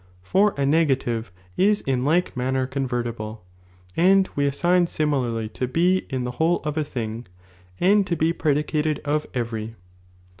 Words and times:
For 0.23 0.55
a 0.57 0.65
negative 0.65 1.31
is 1.57 1.81
in 1.81 2.03
like 2.03 2.35
manner 2.35 2.65
convertible, 2.65 3.45
and 3.95 4.27
we 4.35 4.45
assign 4.47 4.87
eimilarly 4.87 5.47
to 5.53 5.67
be 5.67 6.07
in 6.09 6.23
tho 6.23 6.31
whole 6.31 6.59
of 6.63 6.75
a 6.75 6.83
thing, 6.83 7.27
and 7.79 8.07
to 8.07 8.15
be 8.15 8.33
(predicated) 8.33 8.97
of 9.05 9.27
every. 9.35 9.75